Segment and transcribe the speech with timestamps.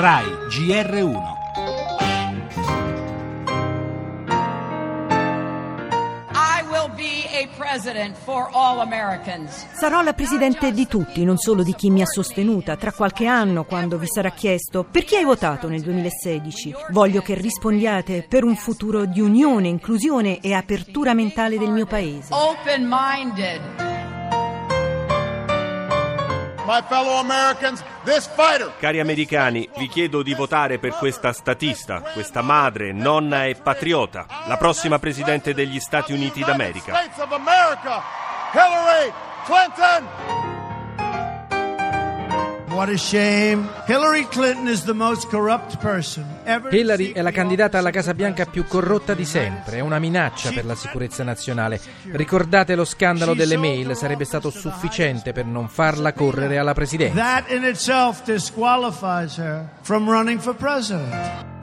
[0.00, 1.36] RAI GR1
[9.72, 12.76] Sarò la presidente di tutti, non solo di chi mi ha sostenuta.
[12.76, 17.34] Tra qualche anno, quando vi sarà chiesto per chi hai votato nel 2016, voglio che
[17.34, 22.32] rispondiate per un futuro di unione, inclusione e apertura mentale del mio paese.
[22.32, 23.97] Open-minded.
[28.78, 34.58] Cari americani, vi chiedo di votare per questa statista, questa madre, nonna e patriota, la
[34.58, 36.92] prossima presidente degli Stati Uniti d'America.
[38.52, 39.12] Hillary
[39.44, 40.47] Clinton!
[46.70, 50.64] Hillary è la candidata alla Casa Bianca più corrotta di sempre, è una minaccia per
[50.64, 51.80] la sicurezza nazionale.
[52.12, 57.20] Ricordate lo scandalo delle mail, sarebbe stato sufficiente per non farla correre alla presidenza.
[57.20, 61.56] That in itself disqualifies her from running for president.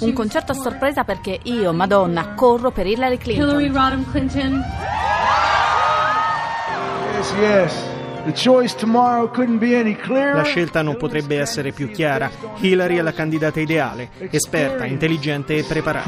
[0.00, 3.48] Un concerto a sorpresa perché io, Madonna, corro per Hillary Clinton.
[10.34, 12.30] La scelta non potrebbe essere più chiara.
[12.56, 16.04] Hillary è la candidata ideale, esperta, intelligente e preparata.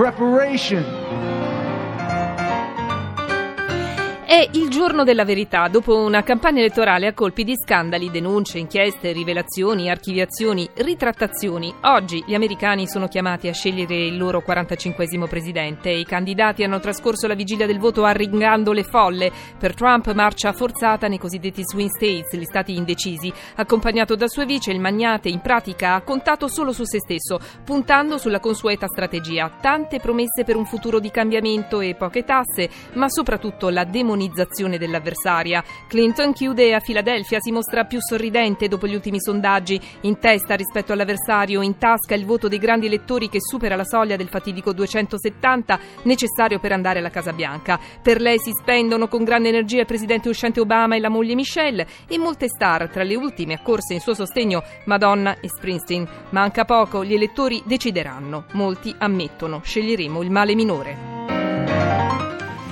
[4.28, 9.12] È il giorno della verità, dopo una campagna elettorale a colpi di scandali, denunce, inchieste,
[9.12, 11.72] rivelazioni, archiviazioni, ritrattazioni.
[11.82, 15.90] Oggi gli americani sono chiamati a scegliere il loro 45 presidente.
[15.90, 19.30] I candidati hanno trascorso la vigilia del voto arringando le folle.
[19.56, 23.32] Per Trump marcia forzata nei cosiddetti swing states, gli stati indecisi.
[23.54, 28.18] Accompagnato da sua vice, il magnate in pratica ha contato solo su se stesso, puntando
[28.18, 29.52] sulla consueta strategia.
[29.60, 34.78] Tante promesse per un futuro di cambiamento e poche tasse, ma soprattutto la demonizzazione demonizzazione
[34.78, 35.62] dell'avversaria.
[35.86, 40.92] Clinton chiude a Filadelfia, si mostra più sorridente dopo gli ultimi sondaggi, in testa rispetto
[40.92, 45.78] all'avversario, in tasca il voto dei grandi elettori che supera la soglia del fatidico 270
[46.04, 47.78] necessario per andare alla Casa Bianca.
[48.02, 51.86] Per lei si spendono con grande energia il presidente uscente Obama e la moglie Michelle
[52.08, 56.08] e molte star, tra le ultime accorse in suo sostegno Madonna e Springsteen.
[56.30, 58.46] Manca poco, gli elettori decideranno.
[58.52, 61.05] Molti ammettono, sceglieremo il male minore.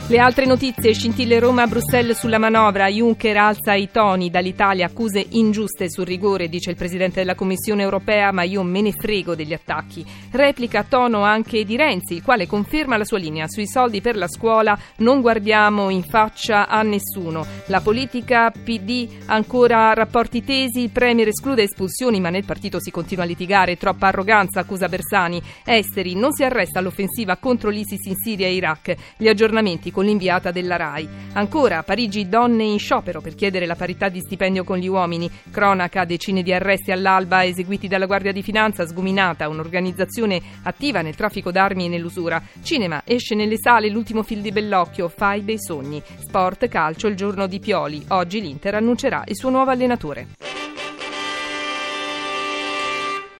[0.06, 5.24] Le altre notizie, scintille Roma a Bruxelles sulla manovra, Juncker alza i toni, dall'Italia accuse
[5.30, 9.54] ingiuste sul rigore, dice il Presidente della Commissione europea, ma io me ne frego degli
[9.54, 10.04] attacchi.
[10.30, 14.28] Replica tono anche di Renzi, il quale conferma la sua linea, sui soldi per la
[14.28, 17.46] scuola non guardiamo in faccia a nessuno.
[17.68, 23.24] La politica PD ancora rapporti tesi, il Premier esclude espulsioni, ma nel partito si continua
[23.24, 25.40] a litigare, troppa arroganza, accusa Bersani.
[25.64, 28.94] Esteri, non si arresta l'offensiva contro l'ISIS in Siria e Iraq.
[29.16, 31.08] Gli aggiornamenti con l'inviata della RAI.
[31.34, 35.30] Ancora, a Parigi donne in sciopero per chiedere la parità di stipendio con gli uomini.
[35.50, 41.52] Cronaca, decine di arresti all'alba eseguiti dalla Guardia di Finanza, sgominata, un'organizzazione attiva nel traffico
[41.52, 42.42] d'armi e nell'usura.
[42.62, 46.02] Cinema, esce nelle sale l'ultimo film di Bellocchio, Fai dei sogni.
[46.18, 48.04] Sport, calcio, il giorno di Pioli.
[48.08, 50.53] Oggi l'Inter annuncerà il suo nuovo allenatore.